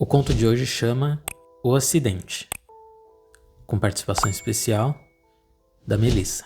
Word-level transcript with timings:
O 0.00 0.06
conto 0.06 0.32
de 0.32 0.46
hoje 0.46 0.64
chama 0.64 1.20
O 1.60 1.74
Acidente, 1.74 2.48
com 3.66 3.80
participação 3.80 4.30
especial 4.30 4.94
da 5.84 5.98
Melissa. 5.98 6.44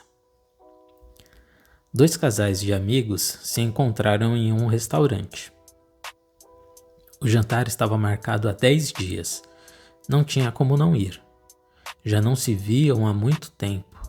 Dois 1.93 2.17
casais 2.17 2.61
de 2.61 2.73
amigos 2.73 3.21
se 3.43 3.61
encontraram 3.61 4.35
em 4.35 4.55
um 4.55 4.69
restaurante. 4.69 5.53
O 7.21 7.29
jantar 7.29 7.69
estava 7.69 7.99
marcado 7.99 8.49
há 8.49 8.53
10 8.53 8.91
dias. 8.91 9.43
Não 10.09 10.25
tinha 10.25 10.51
como 10.51 10.79
não 10.79 10.97
ir. 10.97 11.23
Já 12.03 12.23
não 12.23 12.35
se 12.35 12.55
viam 12.55 13.07
há 13.07 13.13
muito 13.13 13.51
tempo, 13.51 14.01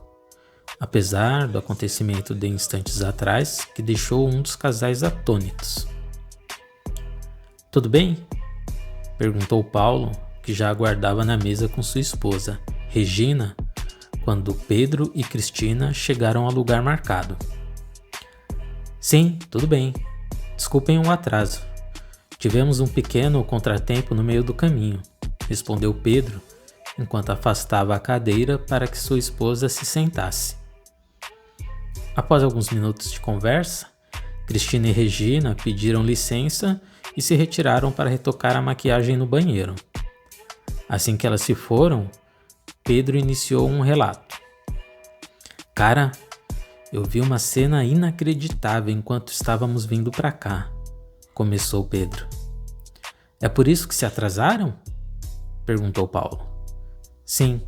apesar 0.80 1.50
do 1.50 1.57
acontecimento 1.57 2.34
de 2.34 2.48
instantes 2.48 3.02
atrás 3.02 3.66
que 3.75 3.82
deixou 3.82 4.25
um 4.25 4.41
dos 4.41 4.55
casais 4.55 5.04
atônitos. 5.04 5.86
Tudo 7.70 7.89
bem? 7.89 8.25
Perguntou 9.24 9.64
Paulo, 9.64 10.12
que 10.42 10.54
já 10.54 10.70
aguardava 10.70 11.24
na 11.24 11.38
mesa 11.38 11.70
com 11.70 11.82
sua 11.82 12.02
esposa, 12.02 12.60
Regina, 12.89 13.56
quando 14.21 14.54
Pedro 14.54 15.14
e 15.16 15.24
Cristina 15.24 15.93
chegaram 15.93 16.43
ao 16.43 16.52
lugar 16.52 16.82
marcado. 16.82 17.38
Sim, 19.00 19.39
tudo 19.50 19.66
bem. 19.66 19.94
Desculpem 20.57 21.00
o 21.00 21.10
atraso. 21.10 21.61
Tivemos 22.38 22.82
um 22.82 22.86
pequeno 22.86 23.42
contratempo 23.46 24.14
no 24.14 24.21
meio 24.21 24.44
do 24.44 24.54
caminho, 24.54 25.02
respondeu 25.47 25.94
Pedro, 25.94 26.42
enquanto 27.00 27.30
afastava 27.30 27.96
a 27.96 28.02
cadeira 28.02 28.60
para 28.60 28.88
que 28.88 28.97
sua 28.97 29.18
esposa 29.18 29.69
se 29.69 29.86
sentasse. 29.86 30.58
Após 32.14 32.44
alguns 32.44 32.69
minutos 32.72 33.09
de 33.09 33.22
conversa, 33.22 33.88
Cristina 34.45 34.89
e 34.89 34.92
Regina 34.92 35.55
pediram 35.55 36.03
licença 36.03 36.81
e 37.16 37.22
se 37.22 37.36
retiraram 37.36 37.92
para 37.92 38.09
retocar 38.09 38.56
a 38.56 38.62
maquiagem 38.62 39.16
no 39.16 39.26
banheiro. 39.26 39.76
Assim 40.88 41.16
que 41.17 41.26
elas 41.26 41.42
se 41.42 41.56
foram, 41.56 42.09
Pedro 42.84 43.17
iniciou 43.17 43.67
um 43.70 43.81
relato. 43.81 44.38
Cara, 45.73 46.11
eu 46.92 47.03
vi 47.03 47.22
uma 47.22 47.39
cena 47.39 47.83
inacreditável 47.83 48.94
enquanto 48.94 49.30
estávamos 49.30 49.86
vindo 49.86 50.11
para 50.11 50.31
cá, 50.31 50.72
começou 51.33 51.83
Pedro. 51.86 52.28
É 53.42 53.50
por 53.50 53.67
isso 53.67 53.88
que 53.88 53.95
se 53.95 54.05
atrasaram? 54.05 54.73
perguntou 55.66 56.08
Paulo. 56.08 56.48
Sim, 57.25 57.61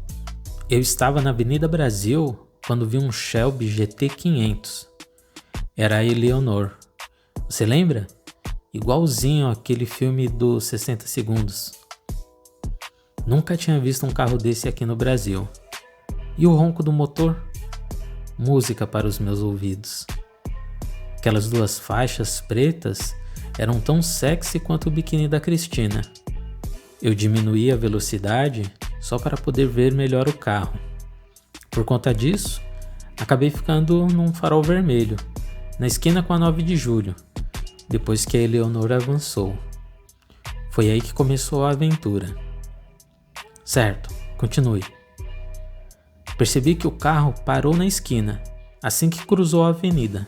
eu 0.70 0.80
estava 0.80 1.22
na 1.22 1.32
Avenida 1.32 1.68
Brasil 1.68 2.38
quando 2.66 2.88
vi 2.88 2.98
um 2.98 3.12
Shelby 3.12 3.68
GT 3.68 4.10
500. 4.10 4.88
Era 5.78 5.98
a 5.98 6.04
Eleonor. 6.04 6.72
Você 7.50 7.66
lembra? 7.66 8.08
Igualzinho 8.76 9.48
aquele 9.48 9.86
filme 9.86 10.28
dos 10.28 10.66
60 10.66 11.08
segundos. 11.08 11.72
Nunca 13.26 13.56
tinha 13.56 13.80
visto 13.80 14.06
um 14.06 14.12
carro 14.12 14.38
desse 14.38 14.68
aqui 14.68 14.86
no 14.86 14.96
Brasil. 14.96 15.48
E 16.38 16.46
o 16.46 16.54
ronco 16.54 16.84
do 16.84 16.92
motor? 16.92 17.42
Música 18.38 18.86
para 18.86 19.08
os 19.08 19.18
meus 19.18 19.40
ouvidos. 19.40 20.06
Aquelas 21.18 21.50
duas 21.50 21.80
faixas 21.80 22.42
pretas 22.42 23.16
eram 23.58 23.80
tão 23.80 24.02
sexy 24.02 24.60
quanto 24.60 24.88
o 24.88 24.92
biquíni 24.92 25.28
da 25.30 25.40
Cristina. 25.40 26.02
Eu 27.02 27.16
diminuí 27.16 27.72
a 27.72 27.78
velocidade 27.78 28.72
só 29.00 29.18
para 29.18 29.38
poder 29.38 29.68
ver 29.68 29.94
melhor 29.94 30.28
o 30.28 30.38
carro. 30.38 30.78
Por 31.72 31.86
conta 31.86 32.14
disso, 32.14 32.62
acabei 33.20 33.50
ficando 33.50 34.06
num 34.08 34.34
farol 34.34 34.62
vermelho, 34.62 35.16
na 35.80 35.88
esquina 35.88 36.22
com 36.22 36.34
a 36.34 36.40
9 36.40 36.62
de 36.62 36.76
julho, 36.76 37.16
depois 37.90 38.26
que 38.26 38.38
a 38.38 38.42
Eleonor 38.42 38.92
avançou. 38.92 39.58
Foi 40.72 40.90
aí 40.90 41.02
que 41.02 41.14
começou 41.14 41.66
a 41.66 41.72
aventura. 41.72 42.36
Certo, 43.64 44.14
continue. 44.38 44.84
Percebi 46.38 46.76
que 46.76 46.88
o 46.88 46.92
carro 46.92 47.34
parou 47.46 47.76
na 47.76 47.86
esquina, 47.86 48.42
assim 48.84 49.10
que 49.10 49.26
cruzou 49.26 49.64
a 49.64 49.70
avenida. 49.70 50.28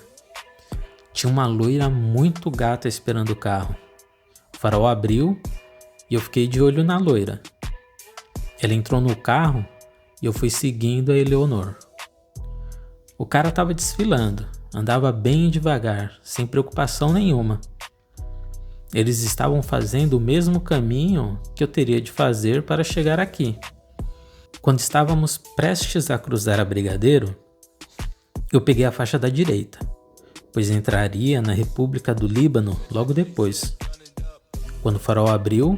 Tinha 1.14 1.32
uma 1.32 1.46
loira 1.46 1.90
muito 1.90 2.50
gata 2.50 2.88
esperando 2.88 3.32
o 3.32 3.36
carro. 3.36 3.76
O 4.56 4.58
farol 4.58 4.88
abriu 4.88 5.40
e 6.10 6.16
eu 6.16 6.22
fiquei 6.22 6.48
de 6.48 6.62
olho 6.62 6.84
na 6.84 6.98
loira. 6.98 7.42
Ela 8.62 8.74
entrou 8.74 9.02
no 9.02 9.16
carro 9.16 9.66
e 10.22 10.26
eu 10.26 10.34
fui 10.34 10.50
seguindo 10.50 11.12
a 11.12 11.18
Eleonor. 11.18 11.76
O 13.18 13.26
cara 13.26 13.50
estava 13.50 13.74
desfilando, 13.74 14.48
andava 14.74 15.12
bem 15.12 15.50
devagar, 15.50 16.14
sem 16.22 16.46
preocupação 16.46 17.14
nenhuma. 17.14 17.60
Eles 18.94 19.22
estavam 19.24 19.62
fazendo 19.62 20.14
o 20.18 20.20
mesmo 20.20 20.62
caminho 20.62 21.40
que 21.56 21.64
eu 21.64 21.68
teria 21.68 22.00
de 22.00 22.12
fazer 22.12 22.64
para 22.64 22.84
chegar 22.84 23.20
aqui. 23.20 23.58
Quando 24.62 24.80
estávamos 24.80 25.38
prestes 25.38 26.10
a 26.10 26.18
cruzar 26.18 26.60
a 26.60 26.66
Brigadeiro, 26.66 27.36
eu 28.52 28.62
peguei 28.62 28.86
a 28.86 28.92
faixa 28.92 29.20
da 29.20 29.30
direita, 29.30 29.80
pois 30.54 30.70
entraria 30.70 31.42
na 31.42 31.54
República 31.54 32.16
do 32.16 32.28
Líbano 32.28 32.80
logo 32.90 33.14
depois. 33.14 33.78
Quando 34.82 34.96
o 34.96 35.00
farol 35.00 35.30
abriu, 35.30 35.78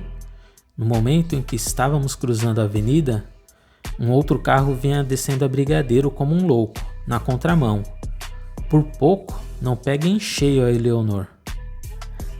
no 0.77 0.85
momento 0.85 1.35
em 1.35 1.41
que 1.41 1.55
estávamos 1.55 2.15
cruzando 2.15 2.61
a 2.61 2.65
avenida, 2.65 3.25
um 3.99 4.11
outro 4.11 4.39
carro 4.39 4.75
vinha 4.75 5.03
descendo 5.03 5.43
a 5.43 5.47
Brigadeiro 5.47 6.11
como 6.11 6.33
um 6.33 6.45
louco, 6.45 6.79
na 7.07 7.19
contramão, 7.19 7.83
por 8.69 8.83
pouco, 8.83 9.39
não 9.61 9.75
pega 9.75 10.07
em 10.07 10.19
cheio 10.19 10.65
a 10.65 10.71
Eleonor. 10.71 11.27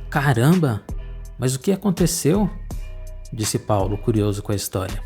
Caramba! 0.10 0.84
Mas 1.38 1.56
o 1.56 1.60
que 1.60 1.72
aconteceu? 1.72 2.50
Disse 3.32 3.58
Paulo, 3.58 3.98
curioso 3.98 4.44
com 4.44 4.52
a 4.52 4.56
história. 4.56 5.02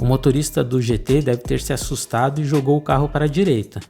O 0.00 0.04
motorista 0.04 0.62
do 0.62 0.80
GT 0.80 1.22
deve 1.22 1.42
ter 1.42 1.60
se 1.60 1.72
assustado 1.72 2.40
e 2.40 2.44
jogou 2.44 2.76
o 2.76 2.80
carro 2.80 3.08
para 3.08 3.24
a 3.24 3.28
direita. 3.28 3.80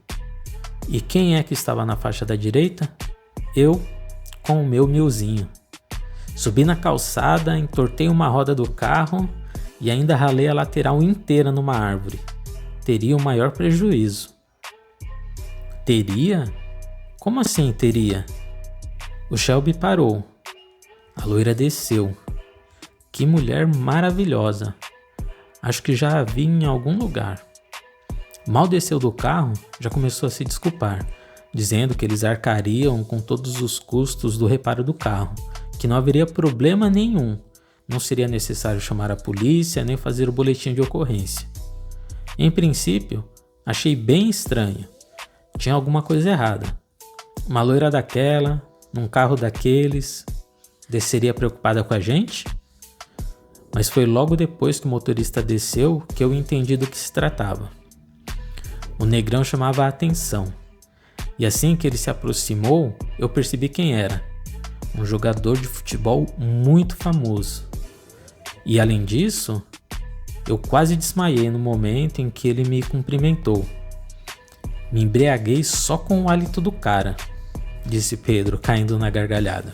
E 0.88 1.00
quem 1.00 1.36
é 1.36 1.42
que 1.42 1.52
estava 1.52 1.84
na 1.84 1.96
faixa 1.96 2.24
da 2.24 2.34
direita? 2.34 2.88
Eu, 3.54 3.82
com 4.42 4.62
o 4.62 4.66
meu 4.66 4.86
milzinho. 4.86 5.48
Subi 6.34 6.64
na 6.64 6.76
calçada, 6.76 7.58
entortei 7.58 8.08
uma 8.08 8.28
roda 8.28 8.54
do 8.54 8.70
carro 8.70 9.28
e 9.80 9.90
ainda 9.90 10.16
ralei 10.16 10.48
a 10.48 10.54
lateral 10.54 11.02
inteira 11.02 11.52
numa 11.52 11.76
árvore. 11.76 12.18
Teria 12.84 13.16
o 13.16 13.22
maior 13.22 13.50
prejuízo. 13.50 14.37
Teria? 15.88 16.44
Como 17.18 17.40
assim 17.40 17.72
teria? 17.72 18.26
O 19.30 19.38
Shelby 19.38 19.72
parou. 19.72 20.22
A 21.16 21.24
loira 21.24 21.54
desceu. 21.54 22.14
Que 23.10 23.24
mulher 23.24 23.66
maravilhosa. 23.66 24.74
Acho 25.62 25.82
que 25.82 25.96
já 25.96 26.20
a 26.20 26.24
vi 26.24 26.44
em 26.44 26.66
algum 26.66 26.98
lugar. 26.98 27.42
Mal 28.46 28.68
desceu 28.68 28.98
do 28.98 29.10
carro, 29.10 29.54
já 29.80 29.88
começou 29.88 30.26
a 30.26 30.30
se 30.30 30.44
desculpar, 30.44 31.06
dizendo 31.54 31.94
que 31.94 32.04
eles 32.04 32.22
arcariam 32.22 33.02
com 33.02 33.18
todos 33.18 33.62
os 33.62 33.78
custos 33.78 34.36
do 34.36 34.46
reparo 34.46 34.84
do 34.84 34.92
carro, 34.92 35.34
que 35.78 35.88
não 35.88 35.96
haveria 35.96 36.26
problema 36.26 36.90
nenhum, 36.90 37.38
não 37.88 37.98
seria 37.98 38.28
necessário 38.28 38.78
chamar 38.78 39.10
a 39.10 39.16
polícia 39.16 39.82
nem 39.86 39.96
fazer 39.96 40.28
o 40.28 40.32
boletim 40.32 40.74
de 40.74 40.82
ocorrência. 40.82 41.48
Em 42.38 42.50
princípio, 42.50 43.24
achei 43.64 43.96
bem 43.96 44.28
estranho, 44.28 44.86
tinha 45.58 45.74
alguma 45.74 46.00
coisa 46.00 46.30
errada. 46.30 46.66
Uma 47.46 47.62
loira 47.62 47.90
daquela, 47.90 48.62
num 48.94 49.08
carro 49.08 49.36
daqueles, 49.36 50.24
desceria 50.88 51.34
preocupada 51.34 51.84
com 51.84 51.92
a 51.92 52.00
gente? 52.00 52.46
Mas 53.74 53.90
foi 53.90 54.06
logo 54.06 54.36
depois 54.36 54.80
que 54.80 54.86
o 54.86 54.90
motorista 54.90 55.42
desceu 55.42 56.02
que 56.14 56.24
eu 56.24 56.32
entendi 56.32 56.76
do 56.76 56.86
que 56.86 56.96
se 56.96 57.12
tratava. 57.12 57.70
O 58.98 59.04
negrão 59.04 59.44
chamava 59.44 59.84
a 59.84 59.88
atenção, 59.88 60.52
e 61.38 61.46
assim 61.46 61.76
que 61.76 61.86
ele 61.86 61.96
se 61.96 62.10
aproximou, 62.10 62.96
eu 63.18 63.28
percebi 63.28 63.68
quem 63.68 63.94
era. 63.94 64.24
Um 64.96 65.04
jogador 65.04 65.56
de 65.56 65.68
futebol 65.68 66.26
muito 66.36 66.96
famoso. 66.96 67.68
E 68.66 68.80
além 68.80 69.04
disso, 69.04 69.62
eu 70.48 70.58
quase 70.58 70.96
desmaiei 70.96 71.48
no 71.50 71.58
momento 71.58 72.20
em 72.20 72.28
que 72.28 72.48
ele 72.48 72.64
me 72.64 72.82
cumprimentou. 72.82 73.64
Me 74.90 75.02
embriaguei 75.02 75.62
só 75.62 75.98
com 75.98 76.22
o 76.22 76.30
hálito 76.30 76.60
do 76.60 76.72
cara, 76.72 77.16
disse 77.84 78.16
Pedro, 78.16 78.58
caindo 78.58 78.98
na 78.98 79.10
gargalhada. 79.10 79.72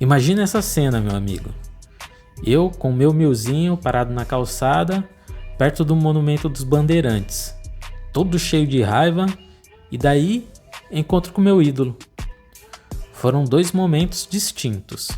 Imagina 0.00 0.42
essa 0.42 0.62
cena, 0.62 1.00
meu 1.00 1.16
amigo. 1.16 1.50
Eu 2.44 2.70
com 2.70 2.92
meu 2.92 3.12
milzinho 3.12 3.76
parado 3.76 4.12
na 4.12 4.24
calçada, 4.24 5.02
perto 5.56 5.84
do 5.84 5.96
monumento 5.96 6.48
dos 6.48 6.62
bandeirantes, 6.62 7.54
todo 8.12 8.38
cheio 8.38 8.66
de 8.66 8.80
raiva, 8.82 9.26
e 9.90 9.98
daí 9.98 10.46
encontro 10.90 11.32
com 11.32 11.40
meu 11.40 11.60
ídolo. 11.60 11.96
Foram 13.12 13.42
dois 13.42 13.72
momentos 13.72 14.28
distintos. 14.30 15.08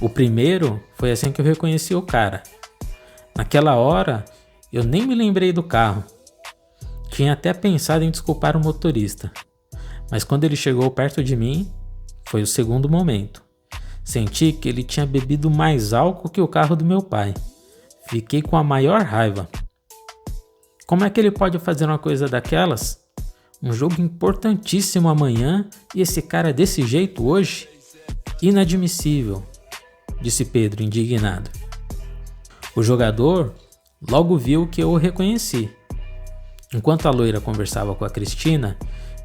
O 0.00 0.08
primeiro 0.08 0.80
foi 0.94 1.10
assim 1.10 1.32
que 1.32 1.40
eu 1.40 1.44
reconheci 1.44 1.94
o 1.94 2.02
cara. 2.02 2.42
Naquela 3.36 3.74
hora, 3.74 4.24
eu 4.72 4.84
nem 4.84 5.06
me 5.06 5.14
lembrei 5.14 5.52
do 5.52 5.62
carro. 5.62 6.04
Tinha 7.16 7.32
até 7.32 7.54
pensado 7.54 8.04
em 8.04 8.10
desculpar 8.10 8.58
o 8.58 8.60
motorista, 8.60 9.32
mas 10.10 10.22
quando 10.22 10.44
ele 10.44 10.54
chegou 10.54 10.90
perto 10.90 11.24
de 11.24 11.34
mim, 11.34 11.72
foi 12.28 12.42
o 12.42 12.46
segundo 12.46 12.90
momento. 12.90 13.42
Senti 14.04 14.52
que 14.52 14.68
ele 14.68 14.82
tinha 14.82 15.06
bebido 15.06 15.50
mais 15.50 15.94
álcool 15.94 16.28
que 16.28 16.42
o 16.42 16.46
carro 16.46 16.76
do 16.76 16.84
meu 16.84 17.00
pai. 17.00 17.32
Fiquei 18.06 18.42
com 18.42 18.54
a 18.54 18.62
maior 18.62 19.00
raiva. 19.00 19.48
Como 20.86 21.04
é 21.04 21.08
que 21.08 21.18
ele 21.18 21.30
pode 21.30 21.58
fazer 21.58 21.86
uma 21.86 21.98
coisa 21.98 22.28
daquelas? 22.28 23.00
Um 23.62 23.72
jogo 23.72 23.98
importantíssimo 23.98 25.08
amanhã 25.08 25.66
e 25.94 26.02
esse 26.02 26.20
cara 26.20 26.52
desse 26.52 26.86
jeito 26.86 27.26
hoje? 27.26 27.66
Inadmissível, 28.42 29.42
disse 30.20 30.44
Pedro 30.44 30.82
indignado. 30.82 31.50
O 32.76 32.82
jogador 32.82 33.54
logo 34.06 34.36
viu 34.36 34.66
que 34.66 34.82
eu 34.82 34.90
o 34.90 34.98
reconheci. 34.98 35.74
Enquanto 36.74 37.06
a 37.06 37.10
loira 37.10 37.40
conversava 37.40 37.94
com 37.94 38.04
a 38.04 38.10
Cristina, 38.10 38.76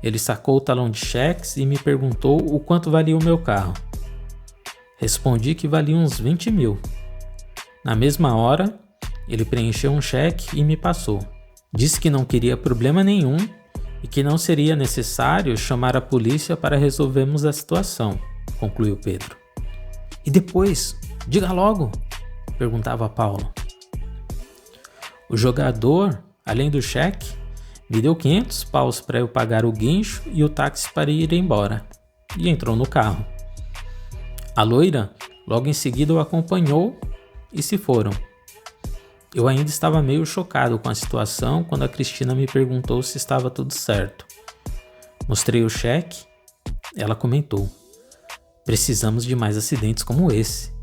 ele 0.03 0.19
sacou 0.19 0.57
o 0.57 0.61
talão 0.61 0.89
de 0.89 0.99
cheques 0.99 1.57
e 1.57 1.65
me 1.65 1.77
perguntou 1.77 2.39
o 2.53 2.59
quanto 2.59 2.91
valia 2.91 3.17
o 3.17 3.23
meu 3.23 3.37
carro. 3.37 3.73
Respondi 4.97 5.55
que 5.55 5.67
valia 5.67 5.95
uns 5.95 6.19
20 6.19 6.51
mil. 6.51 6.79
Na 7.83 7.95
mesma 7.95 8.35
hora, 8.35 8.79
ele 9.27 9.43
preencheu 9.43 9.91
um 9.91 10.01
cheque 10.01 10.59
e 10.59 10.63
me 10.63 10.77
passou. 10.77 11.19
Disse 11.73 11.99
que 11.99 12.09
não 12.09 12.25
queria 12.25 12.57
problema 12.57 13.03
nenhum 13.03 13.37
e 14.03 14.07
que 14.07 14.23
não 14.23 14.37
seria 14.37 14.75
necessário 14.75 15.57
chamar 15.57 15.95
a 15.95 16.01
polícia 16.01 16.57
para 16.57 16.77
resolvermos 16.77 17.45
a 17.45 17.53
situação, 17.53 18.19
concluiu 18.59 18.97
Pedro. 18.97 19.37
E 20.25 20.29
depois? 20.29 20.95
Diga 21.27 21.51
logo, 21.51 21.91
perguntava 22.57 23.07
Paulo. 23.07 23.51
O 25.29 25.37
jogador, 25.37 26.21
além 26.51 26.69
do 26.69 26.81
cheque, 26.81 27.33
me 27.89 28.01
deu 28.01 28.15
500 28.15 28.65
paus 28.65 29.01
para 29.01 29.19
eu 29.19 29.27
pagar 29.27 29.65
o 29.65 29.71
guincho 29.71 30.21
e 30.31 30.43
o 30.43 30.49
táxi 30.49 30.91
para 30.93 31.09
ir 31.09 31.31
embora, 31.33 31.85
e 32.37 32.49
entrou 32.49 32.75
no 32.75 32.87
carro. 32.87 33.25
A 34.55 34.63
loira 34.63 35.13
logo 35.47 35.67
em 35.67 35.73
seguida 35.73 36.13
o 36.13 36.19
acompanhou 36.19 36.99
e 37.53 37.63
se 37.63 37.77
foram. 37.77 38.11
Eu 39.33 39.47
ainda 39.47 39.69
estava 39.69 40.01
meio 40.01 40.25
chocado 40.25 40.77
com 40.77 40.89
a 40.89 40.95
situação 40.95 41.63
quando 41.63 41.83
a 41.83 41.87
Cristina 41.87 42.35
me 42.35 42.45
perguntou 42.45 43.01
se 43.01 43.17
estava 43.17 43.49
tudo 43.49 43.73
certo. 43.73 44.25
Mostrei 45.27 45.63
o 45.63 45.69
cheque, 45.69 46.25
ela 46.97 47.15
comentou: 47.15 47.69
Precisamos 48.65 49.23
de 49.23 49.37
mais 49.37 49.55
acidentes 49.55 50.03
como 50.03 50.31
esse. 50.33 50.73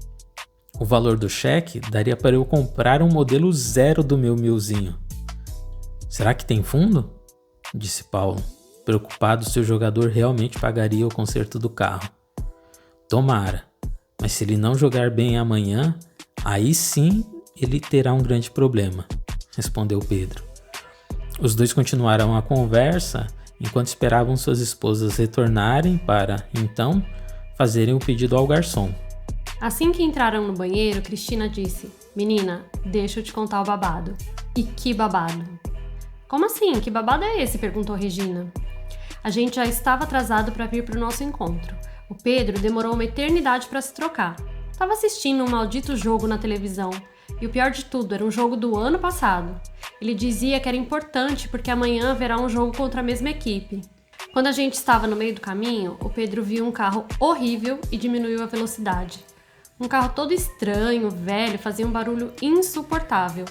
O 0.81 0.85
valor 0.85 1.19
do 1.19 1.29
cheque 1.29 1.79
daria 1.79 2.17
para 2.17 2.37
eu 2.37 2.45
comprar 2.45 3.03
um 3.03 3.09
modelo 3.09 3.53
zero 3.53 4.03
do 4.03 4.17
meu 4.17 4.35
milzinho. 4.35 5.08
Será 6.09 6.33
que 6.33 6.45
tem 6.45 6.63
fundo? 6.63 7.11
Disse 7.75 8.05
Paulo, 8.05 8.43
preocupado 8.85 9.45
se 9.45 9.61
o 9.61 9.65
jogador 9.65 10.09
realmente 10.09 10.59
pagaria 10.59 11.07
o 11.07 11.15
conserto 11.15 11.59
do 11.59 11.69
carro. 11.69 12.09
Tomara, 13.09 13.65
mas 14.21 14.33
se 14.33 14.45
ele 14.45 14.57
não 14.57 14.75
jogar 14.75 15.11
bem 15.11 15.37
amanhã, 15.37 15.99
aí 16.45 16.75
sim 16.75 17.25
ele 17.55 17.79
terá 17.79 18.15
um 18.15 18.23
grande 18.23 18.51
problema, 18.51 19.07
respondeu 19.55 19.99
Pedro. 20.01 20.43
Os 21.41 21.55
dois 21.55 21.73
continuaram 21.73 22.37
a 22.37 22.43
conversa 22.43 23.27
enquanto 23.61 23.89
esperavam 23.89 24.37
suas 24.37 24.61
esposas 24.61 25.17
retornarem 25.17 25.99
para, 25.99 26.49
então, 26.55 27.05
fazerem 27.57 27.95
o 27.95 27.99
pedido 27.99 28.37
ao 28.37 28.47
garçom. 28.47 28.93
Assim 29.61 29.93
que 29.93 30.03
entraram 30.03 30.47
no 30.47 30.55
banheiro, 30.55 31.03
Cristina 31.03 31.49
disse: 31.49 31.91
Menina, 32.15 32.65
deixa 32.87 33.21
eu 33.21 33.25
te 33.25 33.33
contar 33.33 33.61
o 33.61 33.65
babado. 33.65 34.17
E 34.57 34.63
que 34.63 34.95
babado? 34.95 35.59
Como 36.29 36.45
assim? 36.45 36.79
Que 36.79 36.91
babado 36.91 37.25
é 37.25 37.43
esse? 37.43 37.57
perguntou 37.57 37.97
Regina. 37.97 38.53
A 39.25 39.31
gente 39.31 39.57
já 39.57 39.65
estava 39.65 40.05
atrasado 40.05 40.53
para 40.53 40.67
vir 40.67 40.85
para 40.85 40.97
o 40.97 41.01
nosso 41.01 41.25
encontro. 41.25 41.75
O 42.09 42.15
Pedro 42.15 42.61
demorou 42.61 42.93
uma 42.93 43.05
eternidade 43.05 43.67
para 43.67 43.81
se 43.81 43.95
trocar. 43.95 44.37
Estava 44.71 44.93
assistindo 44.93 45.43
um 45.43 45.49
maldito 45.49 45.97
jogo 45.97 46.27
na 46.27 46.37
televisão 46.37 46.91
e 47.41 47.47
o 47.47 47.51
pior 47.51 47.71
de 47.71 47.87
tudo, 47.87 48.15
era 48.15 48.25
um 48.25 48.31
jogo 48.31 48.57
do 48.57 48.77
ano 48.77 48.99
passado. 48.99 49.59
Ele 50.01 50.15
dizia 50.15 50.61
que 50.61 50.69
era 50.69 50.77
importante 50.77 51.49
porque 51.49 51.71
amanhã 51.71 52.11
haverá 52.11 52.39
um 52.39 52.49
jogo 52.49 52.77
contra 52.77 53.01
a 53.01 53.05
mesma 53.05 53.31
equipe. 53.31 53.81
Quando 54.33 54.49
a 54.49 54.53
gente 54.53 54.75
estava 54.75 55.07
no 55.07 55.17
meio 55.17 55.35
do 55.35 55.41
caminho, 55.41 55.97
o 56.01 56.11
Pedro 56.11 56.43
viu 56.43 56.67
um 56.67 56.73
carro 56.73 57.07
horrível 57.19 57.81
e 57.91 57.97
diminuiu 57.97 58.43
a 58.43 58.47
velocidade. 58.47 59.19
Um 59.81 59.89
carro 59.89 60.13
todo 60.15 60.35
estranho, 60.35 61.11
velho, 61.11 61.59
fazia 61.59 61.87
um 61.87 61.91
barulho 61.91 62.33
insuportável. 62.43 63.47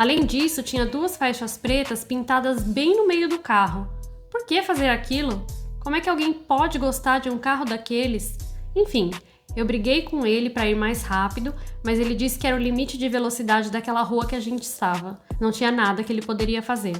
Além 0.00 0.24
disso, 0.24 0.62
tinha 0.62 0.86
duas 0.86 1.14
faixas 1.14 1.58
pretas 1.58 2.02
pintadas 2.02 2.62
bem 2.62 2.96
no 2.96 3.06
meio 3.06 3.28
do 3.28 3.38
carro. 3.38 3.86
Por 4.30 4.46
que 4.46 4.62
fazer 4.62 4.88
aquilo? 4.88 5.46
Como 5.78 5.94
é 5.94 6.00
que 6.00 6.08
alguém 6.08 6.32
pode 6.32 6.78
gostar 6.78 7.18
de 7.18 7.28
um 7.28 7.36
carro 7.36 7.66
daqueles? 7.66 8.38
Enfim, 8.74 9.10
eu 9.54 9.66
briguei 9.66 10.00
com 10.00 10.24
ele 10.24 10.48
para 10.48 10.66
ir 10.66 10.74
mais 10.74 11.02
rápido, 11.02 11.54
mas 11.84 11.98
ele 11.98 12.14
disse 12.14 12.38
que 12.38 12.46
era 12.46 12.56
o 12.56 12.58
limite 12.58 12.96
de 12.96 13.10
velocidade 13.10 13.70
daquela 13.70 14.00
rua 14.00 14.26
que 14.26 14.34
a 14.34 14.40
gente 14.40 14.62
estava. 14.62 15.20
Não 15.38 15.52
tinha 15.52 15.70
nada 15.70 16.02
que 16.02 16.10
ele 16.10 16.22
poderia 16.22 16.62
fazer. 16.62 16.96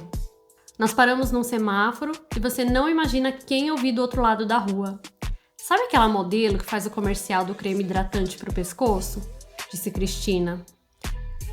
Nós 0.77 0.93
paramos 0.93 1.31
num 1.31 1.41
semáforo 1.41 2.11
e 2.37 2.39
você 2.39 2.63
não 2.63 2.87
imagina 2.87 3.31
quem 3.31 3.69
eu 3.69 3.77
vi 3.77 3.91
do 3.91 4.03
outro 4.03 4.21
lado 4.21 4.45
da 4.45 4.59
rua. 4.59 5.01
Sabe 5.57 5.85
aquela 5.85 6.07
modelo 6.07 6.59
que 6.59 6.65
faz 6.65 6.85
o 6.85 6.91
comercial 6.91 7.45
do 7.45 7.55
creme 7.55 7.83
hidratante 7.83 8.37
para 8.37 8.51
o 8.51 8.53
pescoço? 8.53 9.27
Disse 9.71 9.89
Cristina. 9.89 10.63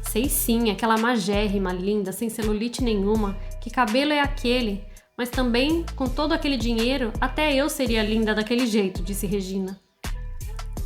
Sei 0.09 0.27
sim, 0.27 0.71
aquela 0.71 0.97
magérrima 0.97 1.71
linda, 1.71 2.13
sem 2.13 2.31
celulite 2.31 2.83
nenhuma. 2.83 3.37
Que 3.61 3.69
cabelo 3.69 4.11
é 4.11 4.21
aquele? 4.21 4.83
Mas 5.15 5.29
também, 5.29 5.85
com 5.95 6.09
todo 6.09 6.33
aquele 6.33 6.57
dinheiro, 6.57 7.13
até 7.21 7.55
eu 7.55 7.69
seria 7.69 8.03
linda 8.03 8.35
daquele 8.35 8.67
jeito, 8.67 9.03
disse 9.03 9.27
Regina. 9.27 9.79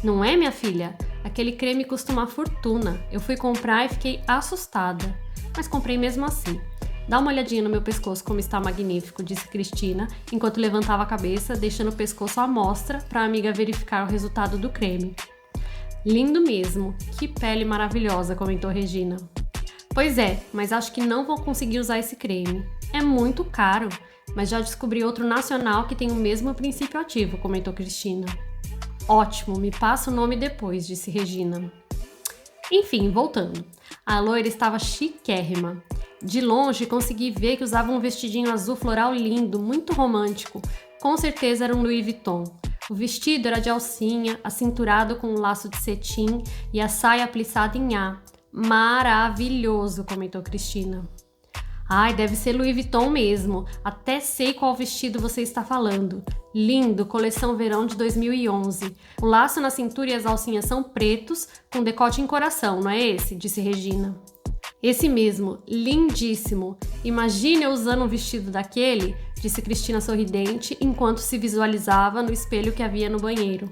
Não 0.02 0.24
é, 0.24 0.36
minha 0.36 0.50
filha? 0.50 0.98
Aquele 1.22 1.52
creme 1.52 1.84
custa 1.84 2.12
uma 2.12 2.26
fortuna. 2.26 3.00
Eu 3.12 3.20
fui 3.20 3.36
comprar 3.36 3.86
e 3.86 3.90
fiquei 3.90 4.20
assustada. 4.26 5.16
Mas 5.56 5.68
comprei 5.68 5.96
mesmo 5.96 6.24
assim. 6.24 6.60
Dá 7.08 7.20
uma 7.20 7.30
olhadinha 7.30 7.62
no 7.62 7.70
meu 7.70 7.80
pescoço 7.80 8.24
como 8.24 8.40
está 8.40 8.58
magnífico, 8.58 9.22
disse 9.22 9.46
Cristina, 9.46 10.08
enquanto 10.32 10.58
levantava 10.58 11.04
a 11.04 11.06
cabeça, 11.06 11.54
deixando 11.54 11.90
o 11.90 11.96
pescoço 11.96 12.40
à 12.40 12.48
mostra 12.48 12.98
para 13.08 13.20
a 13.20 13.24
amiga 13.24 13.52
verificar 13.52 14.04
o 14.04 14.10
resultado 14.10 14.58
do 14.58 14.68
creme. 14.68 15.14
Lindo 16.04 16.40
mesmo, 16.40 16.96
que 17.18 17.28
pele 17.28 17.64
maravilhosa, 17.64 18.34
comentou 18.34 18.70
Regina. 18.70 19.16
Pois 19.94 20.18
é, 20.18 20.42
mas 20.52 20.72
acho 20.72 20.92
que 20.92 21.00
não 21.00 21.24
vou 21.24 21.40
conseguir 21.40 21.78
usar 21.78 21.98
esse 21.98 22.16
creme. 22.16 22.66
É 22.92 23.00
muito 23.00 23.44
caro, 23.44 23.88
mas 24.34 24.48
já 24.48 24.60
descobri 24.60 25.04
outro 25.04 25.26
nacional 25.26 25.86
que 25.86 25.94
tem 25.94 26.10
o 26.10 26.14
mesmo 26.14 26.54
princípio 26.54 26.98
ativo, 26.98 27.38
comentou 27.38 27.72
Cristina. 27.72 28.26
Ótimo, 29.06 29.58
me 29.58 29.70
passa 29.70 30.10
o 30.10 30.14
nome 30.14 30.36
depois, 30.36 30.86
disse 30.86 31.10
Regina. 31.10 31.72
Enfim, 32.70 33.10
voltando. 33.10 33.64
A 34.04 34.18
loira 34.18 34.48
estava 34.48 34.78
chiquérrima. 34.78 35.82
De 36.22 36.40
longe 36.40 36.86
consegui 36.86 37.30
ver 37.30 37.56
que 37.56 37.64
usava 37.64 37.92
um 37.92 38.00
vestidinho 38.00 38.50
azul 38.50 38.76
floral 38.76 39.12
lindo, 39.14 39.58
muito 39.58 39.92
romântico. 39.92 40.62
Com 41.00 41.16
certeza 41.16 41.64
era 41.64 41.76
um 41.76 41.82
Louis 41.82 42.02
Vuitton. 42.02 42.44
O 42.90 42.94
vestido 42.94 43.46
era 43.46 43.60
de 43.60 43.70
alcinha, 43.70 44.40
acinturado 44.42 45.16
com 45.16 45.28
um 45.28 45.38
laço 45.38 45.68
de 45.68 45.76
cetim 45.76 46.42
e 46.72 46.80
a 46.80 46.88
saia 46.88 47.28
plissada 47.28 47.78
em 47.78 47.94
A. 47.96 48.20
Maravilhoso, 48.52 50.04
comentou 50.04 50.42
Cristina. 50.42 51.08
Ai, 51.88 52.14
deve 52.14 52.34
ser 52.36 52.52
Louis 52.54 52.74
Vuitton 52.74 53.10
mesmo. 53.10 53.66
Até 53.84 54.18
sei 54.18 54.54
qual 54.54 54.74
vestido 54.74 55.20
você 55.20 55.42
está 55.42 55.62
falando. 55.62 56.22
Lindo, 56.54 57.06
coleção 57.06 57.56
verão 57.56 57.86
de 57.86 57.96
2011. 57.96 58.96
O 59.20 59.26
laço 59.26 59.60
na 59.60 59.70
cintura 59.70 60.10
e 60.10 60.14
as 60.14 60.26
alcinhas 60.26 60.64
são 60.64 60.82
pretos, 60.82 61.48
com 61.72 61.82
decote 61.82 62.20
em 62.20 62.26
coração, 62.26 62.80
não 62.80 62.90
é 62.90 62.98
esse? 62.98 63.36
Disse 63.36 63.60
Regina. 63.60 64.18
Esse 64.82 65.08
mesmo, 65.08 65.60
lindíssimo. 65.68 66.76
Imagine 67.04 67.62
eu 67.62 67.70
usando 67.70 68.02
um 68.02 68.08
vestido 68.08 68.50
daquele, 68.50 69.14
disse 69.40 69.62
Cristina 69.62 70.00
sorridente, 70.00 70.76
enquanto 70.80 71.18
se 71.18 71.38
visualizava 71.38 72.20
no 72.20 72.32
espelho 72.32 72.72
que 72.72 72.82
havia 72.82 73.08
no 73.08 73.20
banheiro. 73.20 73.70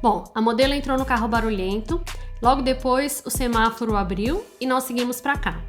Bom, 0.00 0.22
a 0.32 0.40
modelo 0.40 0.72
entrou 0.72 0.96
no 0.96 1.04
carro 1.04 1.26
barulhento, 1.26 2.00
logo 2.40 2.62
depois 2.62 3.24
o 3.26 3.30
semáforo 3.30 3.96
abriu 3.96 4.44
e 4.60 4.66
nós 4.66 4.84
seguimos 4.84 5.20
para 5.20 5.36
cá. 5.36 5.60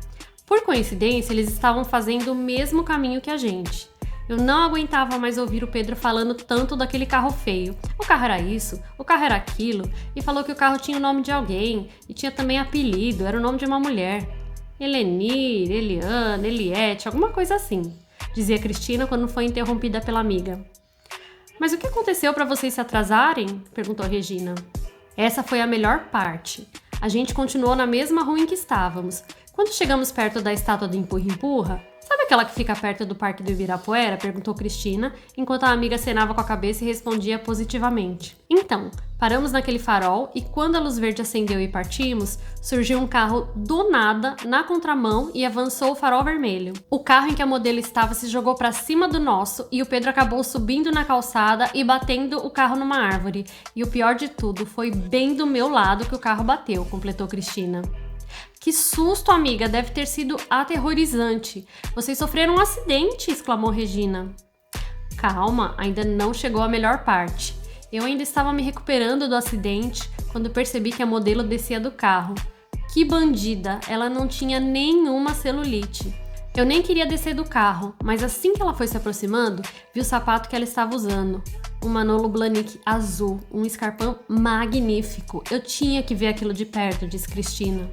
Por 0.45 0.61
coincidência, 0.61 1.33
eles 1.33 1.49
estavam 1.51 1.83
fazendo 1.83 2.31
o 2.31 2.35
mesmo 2.35 2.83
caminho 2.83 3.19
que 3.19 3.31
a 3.31 3.37
gente. 3.37 3.89
Eu 4.29 4.37
não 4.37 4.61
aguentava 4.61 5.17
mais 5.17 5.39
ouvir 5.39 5.63
o 5.63 5.67
Pedro 5.67 5.95
falando 5.95 6.35
tanto 6.35 6.75
daquele 6.75 7.07
carro 7.07 7.31
feio. 7.31 7.75
O 7.97 8.05
carro 8.05 8.25
era 8.25 8.39
isso, 8.39 8.79
o 8.95 9.03
carro 9.03 9.23
era 9.23 9.35
aquilo, 9.35 9.89
e 10.15 10.21
falou 10.21 10.43
que 10.43 10.51
o 10.51 10.55
carro 10.55 10.77
tinha 10.77 10.97
o 10.97 11.01
nome 11.01 11.23
de 11.23 11.31
alguém 11.31 11.89
e 12.07 12.13
tinha 12.13 12.31
também 12.31 12.59
apelido, 12.59 13.25
era 13.25 13.39
o 13.39 13.41
nome 13.41 13.57
de 13.57 13.65
uma 13.65 13.79
mulher. 13.79 14.42
Elenir, 14.83 15.71
Eliana, 15.71 16.47
Eliette, 16.47 17.07
alguma 17.07 17.29
coisa 17.29 17.55
assim, 17.55 17.97
dizia 18.35 18.59
Cristina 18.59 19.07
quando 19.07 19.27
foi 19.27 19.45
interrompida 19.45 20.01
pela 20.01 20.19
amiga. 20.19 20.65
Mas 21.59 21.71
o 21.71 21.77
que 21.77 21.87
aconteceu 21.87 22.33
para 22.33 22.45
vocês 22.45 22.73
se 22.73 22.81
atrasarem? 22.81 23.63
perguntou 23.73 24.05
Regina. 24.05 24.55
Essa 25.15 25.43
foi 25.43 25.61
a 25.61 25.67
melhor 25.67 26.09
parte. 26.11 26.67
A 26.99 27.07
gente 27.07 27.33
continuou 27.33 27.75
na 27.75 27.85
mesma 27.85 28.23
rua 28.23 28.39
em 28.39 28.45
que 28.45 28.55
estávamos. 28.55 29.23
Quando 29.53 29.73
chegamos 29.73 30.11
perto 30.11 30.41
da 30.41 30.51
estátua 30.51 30.87
do 30.87 30.97
empurra-empurra, 30.97 31.81
Sabe 31.81 31.92
aquela 32.33 32.45
que 32.45 32.55
fica 32.55 32.75
perto 32.75 33.05
do 33.05 33.13
Parque 33.13 33.43
do 33.43 33.51
Ibirapuera? 33.51 34.17
perguntou 34.17 34.55
Cristina, 34.55 35.13
enquanto 35.37 35.65
a 35.65 35.69
amiga 35.69 35.95
acenava 35.95 36.33
com 36.33 36.41
a 36.41 36.43
cabeça 36.43 36.83
e 36.83 36.87
respondia 36.87 37.37
positivamente. 37.37 38.35
Então, 38.49 38.89
paramos 39.19 39.51
naquele 39.51 39.77
farol 39.77 40.31
e 40.33 40.41
quando 40.41 40.75
a 40.75 40.79
luz 40.79 40.97
verde 40.97 41.21
acendeu 41.21 41.61
e 41.61 41.67
partimos, 41.67 42.39
surgiu 42.59 42.97
um 42.97 43.05
carro 43.05 43.47
do 43.55 43.91
nada 43.91 44.35
na 44.45 44.63
contramão 44.63 45.29
e 45.35 45.45
avançou 45.45 45.91
o 45.91 45.95
farol 45.95 46.23
vermelho. 46.23 46.73
O 46.89 47.03
carro 47.03 47.27
em 47.27 47.35
que 47.35 47.41
a 47.43 47.45
modelo 47.45 47.77
estava 47.77 48.15
se 48.15 48.27
jogou 48.27 48.55
para 48.55 48.71
cima 48.71 49.07
do 49.07 49.19
nosso 49.19 49.67
e 49.71 49.83
o 49.83 49.85
Pedro 49.85 50.09
acabou 50.09 50.43
subindo 50.43 50.91
na 50.91 51.05
calçada 51.05 51.69
e 51.71 51.83
batendo 51.83 52.37
o 52.43 52.49
carro 52.49 52.75
numa 52.75 52.97
árvore. 52.97 53.45
E 53.75 53.83
o 53.83 53.87
pior 53.87 54.15
de 54.15 54.27
tudo, 54.27 54.65
foi 54.65 54.89
bem 54.89 55.35
do 55.35 55.45
meu 55.45 55.69
lado 55.69 56.05
que 56.05 56.15
o 56.15 56.19
carro 56.19 56.43
bateu, 56.43 56.83
completou 56.85 57.27
Cristina. 57.27 57.83
Que 58.59 58.71
susto, 58.71 59.31
amiga, 59.31 59.67
deve 59.67 59.91
ter 59.91 60.07
sido 60.07 60.37
aterrorizante. 60.49 61.67
Vocês 61.93 62.17
sofreram 62.17 62.55
um 62.55 62.59
acidente, 62.59 63.31
exclamou 63.31 63.69
Regina. 63.69 64.33
Calma, 65.17 65.73
ainda 65.77 66.03
não 66.03 66.33
chegou 66.33 66.61
a 66.61 66.69
melhor 66.69 67.03
parte. 67.03 67.55
Eu 67.91 68.05
ainda 68.05 68.23
estava 68.23 68.51
me 68.51 68.63
recuperando 68.63 69.27
do 69.27 69.35
acidente 69.35 70.09
quando 70.31 70.49
percebi 70.49 70.91
que 70.91 71.03
a 71.03 71.05
modelo 71.05 71.43
descia 71.43 71.79
do 71.79 71.91
carro. 71.91 72.35
Que 72.93 73.05
bandida! 73.05 73.79
Ela 73.87 74.09
não 74.09 74.27
tinha 74.27 74.59
nenhuma 74.59 75.33
celulite. 75.33 76.13
Eu 76.55 76.65
nem 76.65 76.83
queria 76.83 77.05
descer 77.05 77.33
do 77.33 77.43
carro, 77.43 77.95
mas 78.03 78.23
assim 78.23 78.53
que 78.53 78.61
ela 78.61 78.75
foi 78.75 78.87
se 78.87 78.95
aproximando, 78.95 79.63
vi 79.93 79.99
o 79.99 80.03
sapato 80.03 80.47
que 80.47 80.55
ela 80.55 80.63
estava 80.63 80.95
usando. 80.95 81.41
Um 81.83 81.89
Manolo 81.89 82.29
Blahnik 82.29 82.79
azul, 82.85 83.39
um 83.51 83.65
escarpão 83.65 84.19
magnífico. 84.27 85.43
Eu 85.49 85.59
tinha 85.59 86.03
que 86.03 86.13
ver 86.13 86.27
aquilo 86.27 86.53
de 86.53 86.65
perto, 86.65 87.07
disse 87.07 87.27
Cristina. 87.27 87.89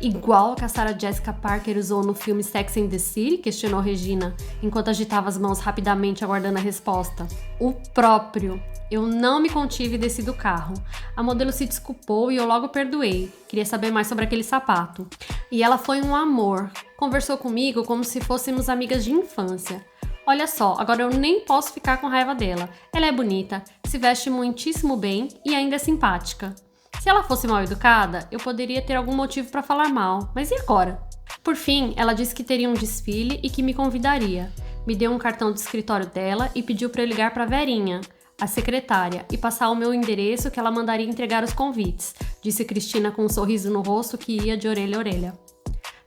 Igual 0.00 0.52
a 0.52 0.56
que 0.56 0.64
a 0.64 0.68
Sarah 0.68 0.96
Jessica 0.98 1.32
Parker 1.32 1.76
usou 1.76 2.02
no 2.02 2.14
filme 2.14 2.42
Sex 2.42 2.76
and 2.76 2.88
the 2.88 2.98
City? 2.98 3.38
questionou 3.38 3.80
Regina, 3.80 4.34
enquanto 4.62 4.88
agitava 4.88 5.28
as 5.28 5.38
mãos 5.38 5.60
rapidamente 5.60 6.24
aguardando 6.24 6.58
a 6.58 6.62
resposta. 6.62 7.26
O 7.60 7.72
próprio. 7.94 8.62
Eu 8.90 9.02
não 9.02 9.40
me 9.40 9.48
contive 9.48 9.96
e 9.96 9.98
desci 9.98 10.22
do 10.22 10.34
carro. 10.34 10.74
A 11.16 11.22
modelo 11.22 11.50
se 11.50 11.66
desculpou 11.66 12.30
e 12.30 12.36
eu 12.36 12.46
logo 12.46 12.68
perdoei. 12.68 13.32
Queria 13.48 13.64
saber 13.64 13.90
mais 13.90 14.06
sobre 14.06 14.24
aquele 14.24 14.44
sapato. 14.44 15.08
E 15.50 15.62
ela 15.62 15.78
foi 15.78 16.02
um 16.02 16.14
amor. 16.14 16.70
Conversou 16.96 17.36
comigo 17.36 17.84
como 17.84 18.04
se 18.04 18.20
fôssemos 18.20 18.68
amigas 18.68 19.04
de 19.04 19.12
infância. 19.12 19.84
Olha 20.24 20.46
só, 20.46 20.74
agora 20.78 21.02
eu 21.02 21.10
nem 21.10 21.40
posso 21.40 21.72
ficar 21.72 21.98
com 21.98 22.08
raiva 22.08 22.34
dela. 22.34 22.68
Ela 22.92 23.06
é 23.06 23.12
bonita, 23.12 23.62
se 23.84 23.96
veste 23.96 24.28
muitíssimo 24.28 24.96
bem 24.96 25.28
e 25.44 25.54
ainda 25.54 25.76
é 25.76 25.78
simpática. 25.78 26.54
Se 27.00 27.08
ela 27.08 27.22
fosse 27.22 27.46
mal 27.46 27.62
educada, 27.62 28.26
eu 28.30 28.38
poderia 28.38 28.82
ter 28.82 28.94
algum 28.94 29.14
motivo 29.14 29.50
para 29.50 29.62
falar 29.62 29.88
mal, 29.88 30.30
mas 30.34 30.50
e 30.50 30.54
agora? 30.54 31.00
Por 31.42 31.54
fim, 31.54 31.94
ela 31.96 32.12
disse 32.12 32.34
que 32.34 32.42
teria 32.42 32.68
um 32.68 32.74
desfile 32.74 33.38
e 33.42 33.50
que 33.50 33.62
me 33.62 33.74
convidaria. 33.74 34.52
Me 34.86 34.94
deu 34.94 35.12
um 35.12 35.18
cartão 35.18 35.50
do 35.52 35.56
escritório 35.56 36.06
dela 36.06 36.50
e 36.54 36.62
pediu 36.62 36.90
para 36.90 37.02
eu 37.02 37.06
ligar 37.06 37.32
para 37.32 37.46
Verinha, 37.46 38.00
a 38.40 38.46
secretária, 38.46 39.24
e 39.32 39.38
passar 39.38 39.70
o 39.70 39.74
meu 39.74 39.94
endereço 39.94 40.50
que 40.50 40.60
ela 40.60 40.70
mandaria 40.70 41.08
entregar 41.08 41.42
os 41.42 41.52
convites, 41.52 42.14
disse 42.42 42.64
Cristina 42.64 43.10
com 43.10 43.24
um 43.24 43.28
sorriso 43.28 43.70
no 43.70 43.80
rosto 43.80 44.18
que 44.18 44.40
ia 44.40 44.56
de 44.56 44.68
orelha 44.68 44.96
a 44.96 44.98
orelha. 44.98 45.38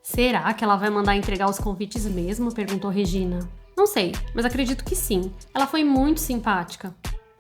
Será 0.04 0.54
que 0.54 0.64
ela 0.64 0.76
vai 0.76 0.90
mandar 0.90 1.16
entregar 1.16 1.50
os 1.50 1.60
convites 1.60 2.06
mesmo? 2.06 2.54
perguntou 2.54 2.90
Regina. 2.90 3.40
Não 3.78 3.88
sei, 3.88 4.12
mas 4.34 4.44
acredito 4.44 4.84
que 4.84 4.96
sim. 4.96 5.32
Ela 5.54 5.66
foi 5.66 5.84
muito 5.84 6.20
simpática. 6.20 6.94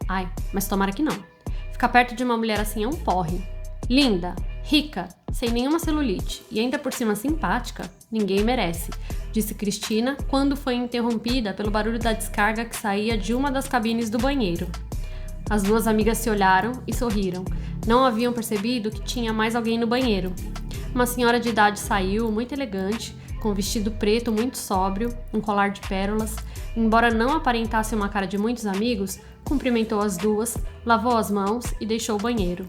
Ai, 0.07 0.31
mas 0.53 0.67
tomara 0.67 0.91
que 0.91 1.03
não. 1.03 1.17
Ficar 1.79 1.89
perto 1.93 2.13
de 2.13 2.25
uma 2.25 2.35
mulher 2.35 2.59
assim 2.59 2.83
é 2.83 2.87
um 2.89 2.91
porre. 2.91 3.41
Linda, 3.89 4.35
rica, 4.63 5.07
sem 5.31 5.49
nenhuma 5.49 5.79
celulite 5.79 6.43
e 6.51 6.59
ainda 6.59 6.77
por 6.77 6.91
cima 6.91 7.15
simpática, 7.15 7.89
ninguém 8.11 8.43
merece, 8.43 8.91
disse 9.31 9.53
Cristina 9.53 10.17
quando 10.27 10.57
foi 10.57 10.75
interrompida 10.75 11.53
pelo 11.53 11.71
barulho 11.71 11.97
da 11.97 12.11
descarga 12.11 12.65
que 12.65 12.75
saía 12.75 13.17
de 13.17 13.33
uma 13.33 13.49
das 13.49 13.65
cabines 13.65 14.09
do 14.09 14.17
banheiro. 14.17 14.67
As 15.49 15.63
duas 15.63 15.87
amigas 15.87 16.17
se 16.17 16.29
olharam 16.29 16.73
e 16.85 16.93
sorriram. 16.93 17.45
Não 17.87 18.03
haviam 18.03 18.33
percebido 18.33 18.91
que 18.91 19.01
tinha 19.01 19.31
mais 19.31 19.55
alguém 19.55 19.77
no 19.77 19.87
banheiro. 19.87 20.33
Uma 20.93 21.05
senhora 21.05 21.39
de 21.39 21.47
idade 21.47 21.79
saiu, 21.79 22.29
muito 22.29 22.51
elegante, 22.51 23.15
com 23.39 23.51
um 23.51 23.53
vestido 23.53 23.89
preto 23.89 24.33
muito 24.33 24.57
sóbrio, 24.57 25.17
um 25.33 25.39
colar 25.39 25.69
de 25.69 25.79
pérolas. 25.87 26.35
Embora 26.79 27.11
não 27.11 27.35
aparentasse 27.35 27.93
uma 27.93 28.07
cara 28.07 28.25
de 28.25 28.37
muitos 28.37 28.65
amigos, 28.65 29.19
cumprimentou 29.43 29.99
as 29.99 30.15
duas, 30.15 30.57
lavou 30.85 31.17
as 31.17 31.29
mãos 31.29 31.65
e 31.77 31.85
deixou 31.85 32.15
o 32.15 32.21
banheiro. 32.21 32.65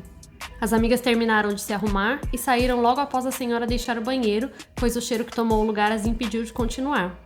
As 0.61 0.73
amigas 0.73 1.01
terminaram 1.01 1.55
de 1.55 1.61
se 1.61 1.73
arrumar 1.73 2.21
e 2.33 2.37
saíram 2.37 2.83
logo 2.83 3.01
após 3.01 3.25
a 3.25 3.31
senhora 3.31 3.69
deixar 3.69 3.97
o 3.97 4.03
banheiro, 4.03 4.51
pois 4.75 4.97
o 4.97 5.01
cheiro 5.01 5.25
que 5.25 5.33
tomou 5.33 5.61
o 5.61 5.65
lugar 5.65 5.93
as 5.93 6.09
impediu 6.09 6.43
de 6.43 6.53
continuar. 6.53 7.17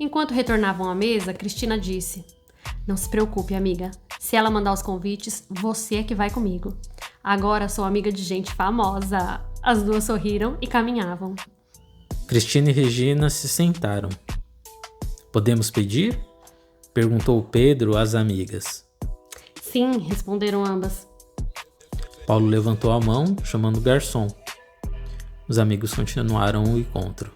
Enquanto 0.00 0.32
retornavam 0.32 0.88
à 0.88 0.94
mesa, 0.94 1.34
Cristina 1.34 1.78
disse: 1.78 2.24
Não 2.86 2.96
se 2.96 3.10
preocupe, 3.10 3.54
amiga. 3.54 3.90
Se 4.18 4.36
ela 4.36 4.50
mandar 4.50 4.72
os 4.72 4.80
convites, 4.80 5.46
você 5.50 5.96
é 5.96 6.02
que 6.02 6.14
vai 6.14 6.30
comigo. 6.30 6.74
Agora 7.22 7.68
sou 7.68 7.84
amiga 7.84 8.10
de 8.10 8.22
gente 8.22 8.54
famosa. 8.54 9.42
As 9.62 9.82
duas 9.82 10.04
sorriram 10.04 10.56
e 10.62 10.66
caminhavam. 10.66 11.34
Cristina 12.26 12.70
e 12.70 12.72
Regina 12.72 13.28
se 13.28 13.46
sentaram. 13.46 14.08
Podemos 15.36 15.70
pedir? 15.70 16.18
Perguntou 16.94 17.42
Pedro 17.42 17.94
às 17.94 18.14
amigas. 18.14 18.88
Sim, 19.60 19.98
responderam 19.98 20.64
ambas. 20.64 21.06
Paulo 22.26 22.46
levantou 22.46 22.90
a 22.90 22.98
mão, 22.98 23.36
chamando 23.44 23.76
o 23.76 23.82
garçom. 23.82 24.28
Os 25.46 25.58
amigos 25.58 25.92
continuaram 25.92 26.64
o 26.64 26.78
encontro. 26.78 27.30